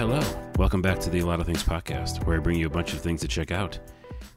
[0.00, 0.22] Hello.
[0.56, 2.94] Welcome back to the A Lot of Things podcast, where I bring you a bunch
[2.94, 3.78] of things to check out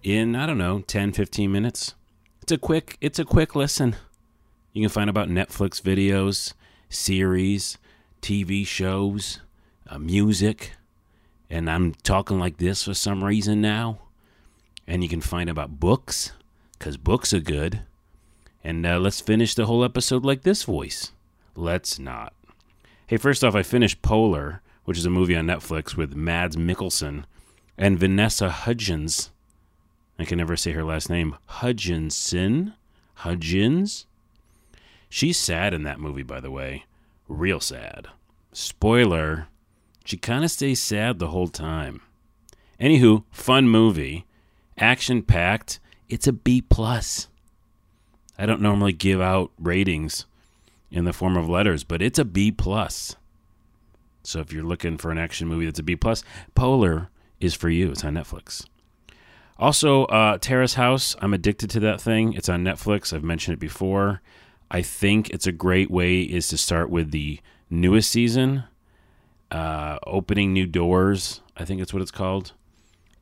[0.04, 1.95] in, I don't know, 10, 15 minutes.
[2.41, 3.95] It's a quick, it's a quick listen.
[4.73, 6.52] You can find about Netflix videos,
[6.89, 7.77] series,
[8.21, 9.39] TV shows,
[9.88, 10.73] uh, music,
[11.49, 14.00] and I'm talking like this for some reason now.
[14.86, 16.34] And you can find about books,
[16.77, 17.84] because books are good.
[18.66, 21.14] And uh, let's finish the whole episode like this voice.
[21.55, 22.34] Let's not.
[23.08, 27.23] Hey, first off, I finished Polar, which is a movie on Netflix with Mads Mikkelsen
[27.78, 29.32] and Vanessa Hudgens.
[30.20, 31.36] I can never say her last name.
[31.50, 32.73] Hudgenson?
[33.16, 34.06] Hudgens?
[35.09, 36.86] She's sad in that movie, by the way.
[37.28, 38.08] Real sad.
[38.52, 39.48] Spoiler,
[40.06, 42.02] she kind of stays sad the whole time.
[42.80, 44.25] Anywho, fun movie.
[44.78, 45.80] Action packed.
[46.09, 47.28] It's a B plus.
[48.38, 50.25] I don't normally give out ratings
[50.92, 53.16] in the form of letters, but it's a B plus.
[54.23, 56.23] So if you're looking for an action movie that's a B plus,
[56.55, 57.91] Polar is for you.
[57.91, 58.66] It's on Netflix.
[59.57, 61.16] Also, uh, Terrace House.
[61.21, 62.33] I'm addicted to that thing.
[62.33, 63.13] It's on Netflix.
[63.13, 64.21] I've mentioned it before.
[64.71, 68.63] I think it's a great way is to start with the newest season,
[69.51, 71.41] uh, opening new doors.
[71.55, 72.53] I think that's what it's called.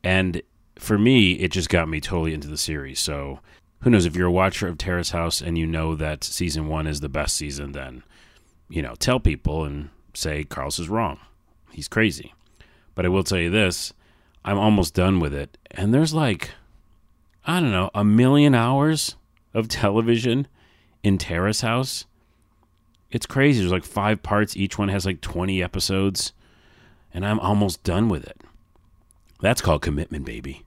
[0.03, 0.41] And
[0.77, 2.99] for me, it just got me totally into the series.
[2.99, 3.39] So
[3.81, 6.87] who knows if you're a watcher of Terrace House and you know that season one
[6.87, 8.03] is the best season, then
[8.69, 11.19] you know tell people and say Carlos is wrong.
[11.71, 12.33] He's crazy.
[12.95, 13.93] But I will tell you this:
[14.43, 16.51] I'm almost done with it, and there's like
[17.45, 19.15] I don't know a million hours
[19.53, 20.47] of television
[21.03, 22.05] in Terrace House.
[23.09, 23.59] It's crazy.
[23.59, 24.55] There's like five parts.
[24.55, 26.33] Each one has like 20 episodes,
[27.13, 28.41] and I'm almost done with it.
[29.41, 30.65] That's called commitment, baby.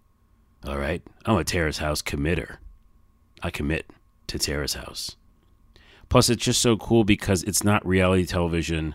[0.67, 2.57] All right, I'm a Terrace House committer.
[3.43, 3.87] I commit
[4.27, 5.17] to Terrace House.
[6.09, 8.95] Plus, it's just so cool because it's not reality television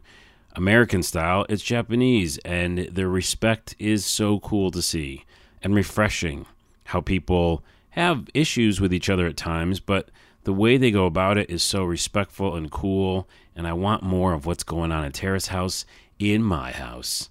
[0.55, 5.25] American style, it's Japanese, and their respect is so cool to see
[5.61, 6.45] and refreshing.
[6.85, 10.09] How people have issues with each other at times, but
[10.43, 13.27] the way they go about it is so respectful and cool.
[13.55, 15.85] And I want more of what's going on in Terrace House
[16.17, 17.29] in my house.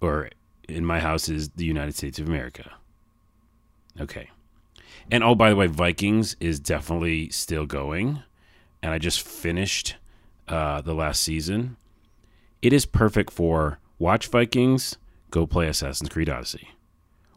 [0.00, 0.30] Or
[0.68, 2.72] in my house is the United States of America.
[4.00, 4.30] Okay.
[5.10, 8.22] And oh, by the way, Vikings is definitely still going.
[8.82, 9.96] And I just finished
[10.46, 11.76] uh, the last season.
[12.60, 14.96] It is perfect for watch Vikings,
[15.30, 16.70] go play Assassin's Creed Odyssey.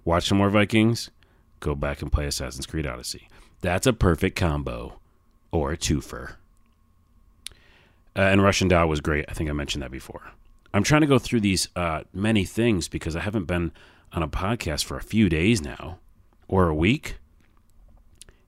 [0.04, 1.12] Watch some more Vikings,
[1.60, 3.28] go back and play Assassin's Creed Odyssey.
[3.62, 5.00] That's a perfect combo
[5.52, 6.36] or a twofer.
[8.16, 9.26] Uh, and Russian Doll was great.
[9.30, 10.32] I think I mentioned that before.
[10.74, 13.72] I'm trying to go through these uh, many things because I haven't been
[14.14, 16.00] on a podcast for a few days now
[16.48, 17.18] or a week.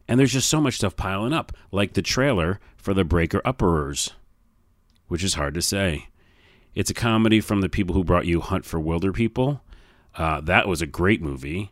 [0.07, 4.11] And there's just so much stuff piling up, like the trailer for The Breaker Upperers,
[5.07, 6.07] which is hard to say.
[6.75, 9.61] It's a comedy from the people who brought you Hunt for Wilderpeople.
[10.15, 11.71] Uh, that was a great movie,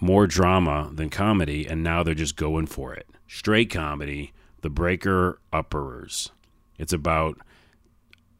[0.00, 3.06] more drama than comedy, and now they're just going for it.
[3.26, 4.32] Straight comedy,
[4.62, 6.30] The Breaker Upperers.
[6.78, 7.38] It's about,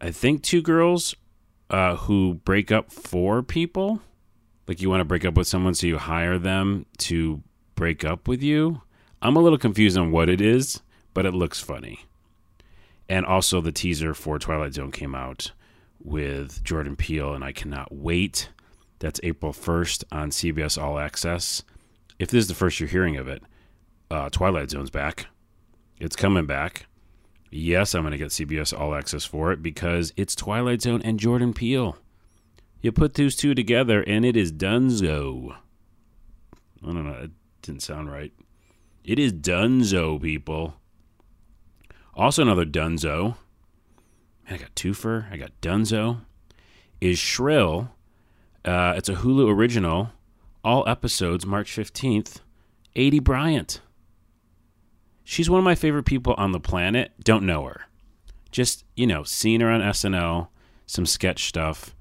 [0.01, 1.15] I think, two girls
[1.69, 4.01] uh, who break up for people.
[4.67, 7.43] Like you want to break up with someone, so you hire them to
[7.75, 8.83] break up with you.
[9.21, 10.81] I'm a little confused on what it is,
[11.13, 12.07] but it looks funny.
[13.09, 15.53] And also, the teaser for Twilight Zone came out
[16.03, 18.51] with Jordan Peele, and I cannot wait.
[18.99, 21.63] That's April 1st on CBS All Access.
[22.19, 23.43] If this is the first you're hearing of it,
[24.11, 25.27] uh, Twilight Zone's back.
[26.01, 26.87] It's coming back.
[27.51, 31.19] Yes, I'm going to get CBS All Access for it because it's Twilight Zone and
[31.19, 31.97] Jordan Peele.
[32.81, 35.57] You put those two together, and it is Dunzo.
[36.83, 37.19] I don't know.
[37.23, 37.31] It
[37.63, 38.33] didn't sound right.
[39.05, 40.75] It is Dunzo, people.
[42.15, 43.37] Also, another Dunzo.
[44.51, 45.31] I got Twofer.
[45.33, 46.21] I got Dunzo.
[47.01, 47.91] Is Shrill.
[48.65, 50.11] Uh, it's a Hulu original.
[50.65, 52.41] All episodes, March 15th.
[52.97, 53.81] Aidy Bryant.
[55.23, 57.13] She's one of my favorite people on the planet.
[57.23, 57.83] Don't know her.
[58.51, 60.49] Just, you know, seeing her on SNL,
[60.87, 61.95] some sketch stuff.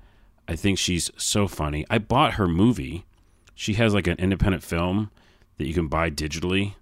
[0.47, 1.85] I think she's so funny.
[1.89, 3.05] I bought her movie.
[3.53, 5.11] She has like an independent film
[5.57, 6.75] that you can buy digitally.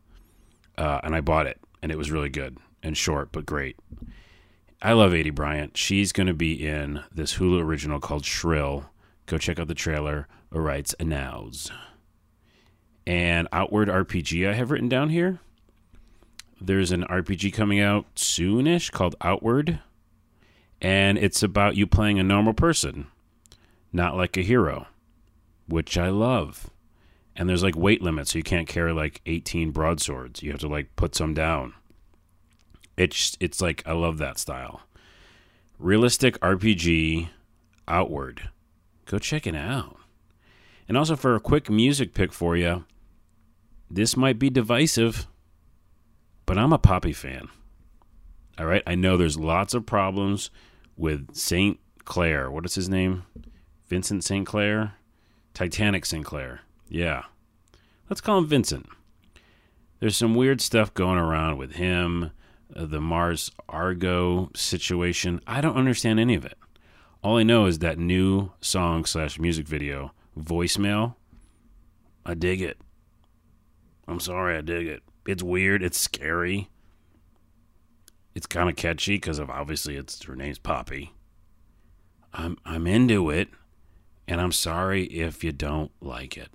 [0.78, 3.78] Uh, and I bought it, and it was really good and short, but great.
[4.86, 5.76] I love Aidy Bryant.
[5.76, 8.86] She's going to be in this Hulu original called Shrill.
[9.26, 10.28] Go check out the trailer.
[10.52, 11.72] Or and Nows.
[13.08, 15.40] And Outward RPG I have written down here.
[16.62, 19.80] There's an RPG coming out soonish called Outward.
[20.80, 23.08] And it's about you playing a normal person,
[23.92, 24.86] not like a hero,
[25.68, 26.70] which I love.
[27.36, 30.44] And there's like weight limits, so you can't carry like 18 broadswords.
[30.44, 31.74] You have to like put some down.
[32.98, 34.82] It's it's like I love that style.
[35.78, 37.30] Realistic RPG
[37.88, 38.50] outward.
[39.06, 39.98] Go check it out.
[40.88, 42.86] And also for a quick music pick for you,
[43.90, 45.28] this might be divisive,
[46.46, 47.50] but I'm a Poppy fan.
[48.58, 50.50] All right, I know there's lots of problems
[50.96, 51.80] with St.
[52.06, 52.50] Clair.
[52.50, 53.24] What is his name?
[53.88, 54.94] Vincent Sinclair?
[55.54, 56.62] Titanic Sinclair.
[56.88, 57.24] Yeah.
[58.10, 58.88] Let's call him Vincent.
[60.00, 62.32] There's some weird stuff going around with him,
[62.70, 65.42] the Mars Argo situation.
[65.46, 66.58] I don't understand any of it.
[67.24, 71.16] All I know is that new song slash music video, voicemail.
[72.26, 72.78] I dig it.
[74.08, 75.04] I'm sorry, I dig it.
[75.28, 75.82] It's weird.
[75.82, 76.70] It's scary.
[78.36, 81.14] It's kind of catchy because of obviously it's her name's Poppy.
[82.34, 83.48] I'm I'm into it,
[84.28, 86.50] and I'm sorry if you don't like it.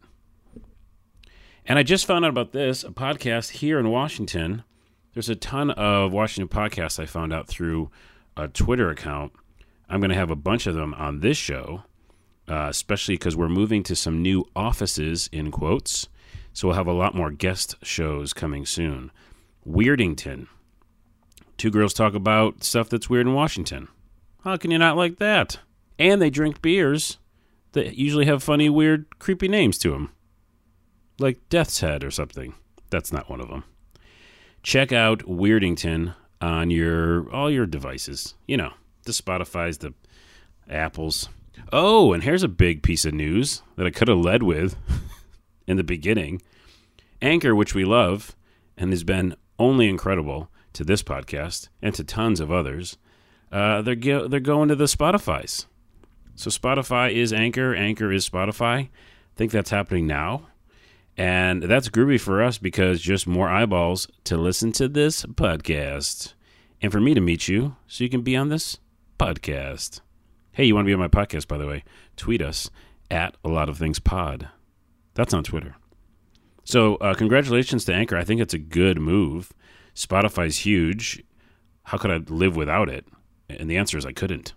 [1.64, 4.62] And I just found out about this a podcast here in Washington.
[5.14, 7.90] There's a ton of Washington podcasts I found out through
[8.36, 9.32] a Twitter account.
[9.88, 11.82] I'm going to have a bunch of them on this show,
[12.48, 16.08] uh, especially because we're moving to some new offices, in quotes.
[16.52, 19.10] So we'll have a lot more guest shows coming soon.
[19.68, 20.46] Weirdington.
[21.56, 23.88] Two girls talk about stuff that's weird in Washington.
[24.44, 25.58] How can you not like that?
[25.98, 27.18] And they drink beers
[27.72, 30.12] that usually have funny, weird, creepy names to them
[31.20, 32.54] like Death's Head or something.
[32.88, 33.64] That's not one of them.
[34.62, 38.34] Check out Weirdington on your all your devices.
[38.46, 38.72] You know,
[39.04, 39.94] the Spotify's, the
[40.68, 41.28] Apples.
[41.72, 44.76] Oh, and here's a big piece of news that I could have led with
[45.66, 46.42] in the beginning.
[47.22, 48.34] Anchor, which we love
[48.76, 52.96] and has been only incredible to this podcast and to tons of others,
[53.52, 55.66] uh, they're go- they're going to the Spotify's.
[56.34, 58.84] So Spotify is Anchor, Anchor is Spotify.
[58.84, 58.90] I
[59.36, 60.46] think that's happening now.
[61.20, 66.32] And that's groovy for us because just more eyeballs to listen to this podcast.
[66.80, 68.78] And for me to meet you so you can be on this
[69.18, 70.00] podcast.
[70.52, 71.84] Hey, you want to be on my podcast, by the way?
[72.16, 72.70] Tweet us
[73.10, 74.48] at a lot of things pod.
[75.12, 75.74] That's on Twitter.
[76.64, 78.16] So, uh, congratulations to Anchor.
[78.16, 79.52] I think it's a good move.
[79.94, 81.22] Spotify's huge.
[81.82, 83.04] How could I live without it?
[83.50, 84.54] And the answer is I couldn't.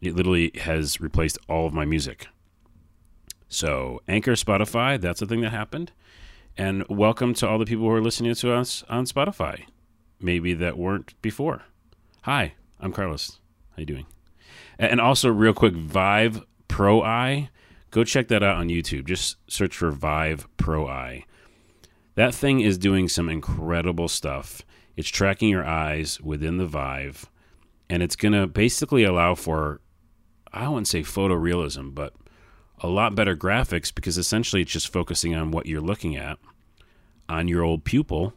[0.00, 2.28] It literally has replaced all of my music.
[3.48, 5.92] So, Anchor, Spotify, that's the thing that happened.
[6.56, 9.66] And welcome to all the people who are listening to us on Spotify,
[10.20, 11.62] maybe that weren't before.
[12.22, 13.38] Hi, I'm Carlos.
[13.70, 14.06] How you doing?
[14.78, 17.50] And also, real quick, Vive Pro Eye.
[17.92, 19.06] Go check that out on YouTube.
[19.06, 21.24] Just search for Vive Pro Eye.
[22.16, 24.62] That thing is doing some incredible stuff.
[24.96, 27.30] It's tracking your eyes within the Vive,
[27.88, 29.80] and it's going to basically allow for,
[30.52, 32.12] I wouldn't say photorealism, but
[32.80, 36.38] a lot better graphics because essentially it's just focusing on what you're looking at
[37.28, 38.34] on your old pupil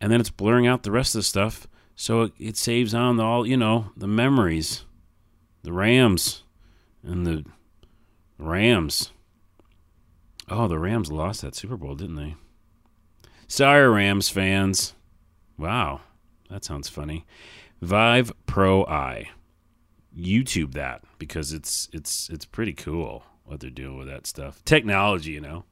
[0.00, 3.20] and then it's blurring out the rest of the stuff so it, it saves on
[3.20, 4.84] all you know the memories
[5.62, 6.42] the rams
[7.02, 7.44] and the
[8.38, 9.12] rams.
[10.48, 12.36] Oh the rams lost that super bowl didn't they?
[13.46, 14.94] Sorry rams fans.
[15.58, 16.00] Wow
[16.50, 17.24] that sounds funny.
[17.80, 19.30] Vive Pro Eye.
[20.16, 24.64] Youtube that because it's it's it's pretty cool what they're doing with that stuff.
[24.64, 25.64] Technology, you know.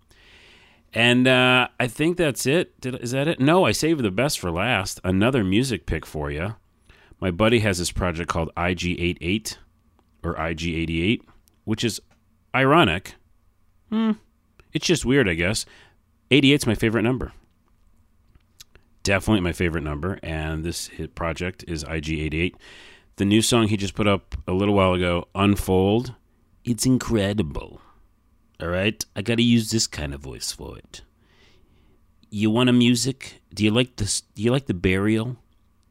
[0.93, 2.81] And uh, I think that's it.
[2.81, 3.41] Did, is that it?
[3.41, 5.01] No, I saved the best for last.
[5.05, 6.57] Another music pick for you.
[7.21, 9.59] My buddy has this project called IG88
[10.23, 11.23] or IG88,
[11.65, 12.01] which is
[12.55, 13.15] ironic.
[13.91, 14.13] Hmm.
[14.73, 15.67] It's just weird, I guess.
[16.31, 17.33] 88 is my favorite number.
[19.03, 20.19] Definitely my favorite number.
[20.23, 22.55] And this hit project is IG88.
[23.17, 26.15] The new song he just put up a little while ago, Unfold,
[26.69, 27.81] it's incredible.
[28.61, 29.05] All right?
[29.17, 31.03] I got to use this kind of voice for it.
[32.31, 33.41] You want a music?
[33.55, 35.37] Do you like this do you like the Burial?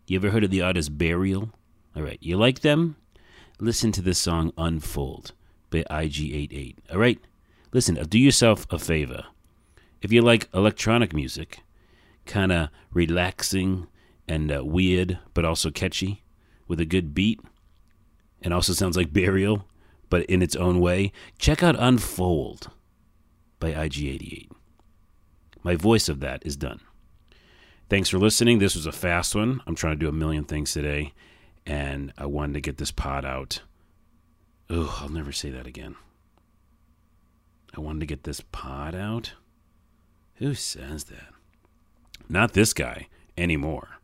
[0.05, 1.49] You ever heard of the artist Burial?
[1.95, 2.19] All right.
[2.21, 2.95] You like them?
[3.59, 5.33] Listen to this song Unfold
[5.71, 6.75] by IG88.
[6.91, 7.19] All right?
[7.73, 9.25] Listen, do yourself a favor.
[10.03, 11.61] If you like electronic music,
[12.27, 13.87] kind of relaxing
[14.27, 16.23] and uh, weird, but also catchy,
[16.67, 17.41] with a good beat,
[18.43, 19.65] and also sounds like Burial,
[20.09, 22.69] but in its own way, check out Unfold
[23.59, 24.49] by IG88.
[25.63, 26.79] My voice of that is done.
[27.89, 28.59] Thanks for listening.
[28.59, 29.61] This was a fast one.
[29.65, 31.13] I'm trying to do a million things today,
[31.65, 33.61] and I wanted to get this pod out.
[34.69, 35.95] Oh, I'll never say that again.
[37.75, 39.33] I wanted to get this pod out.
[40.35, 41.33] Who says that?
[42.29, 43.97] Not this guy anymore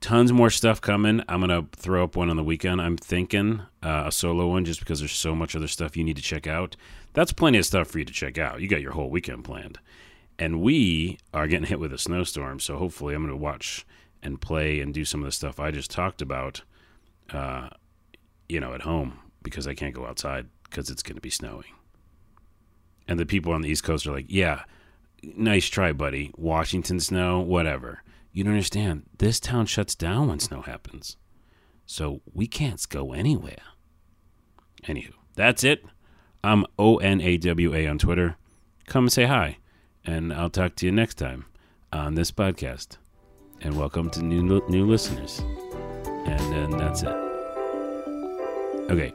[0.00, 1.22] tons more stuff coming.
[1.28, 2.80] I'm gonna throw up one on the weekend.
[2.80, 6.16] I'm thinking uh, a solo one just because there's so much other stuff you need
[6.16, 6.76] to check out.
[7.12, 8.60] That's plenty of stuff for you to check out.
[8.60, 9.78] You got your whole weekend planned,
[10.38, 12.60] and we are getting hit with a snowstorm.
[12.60, 13.86] So hopefully, I'm gonna watch
[14.22, 16.62] and play and do some of the stuff I just talked about.
[17.30, 17.68] Uh,
[18.48, 21.72] you know, at home because I can't go outside because it's to be snowing.
[23.06, 24.64] And the people on the East Coast are like, yeah,
[25.22, 26.32] nice try, buddy.
[26.36, 28.02] Washington snow, whatever.
[28.32, 29.04] You don't understand.
[29.18, 31.16] This town shuts down when snow happens.
[31.84, 33.62] So we can't go anywhere.
[34.84, 35.84] Anywho, that's it.
[36.42, 38.36] I'm O N A W A on Twitter.
[38.86, 39.58] Come say hi.
[40.04, 41.46] And I'll talk to you next time
[41.92, 42.96] on this podcast.
[43.60, 45.40] And welcome to new new listeners.
[46.04, 47.16] And then that's it.
[48.90, 49.12] Okay.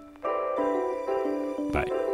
[1.72, 2.05] Bye.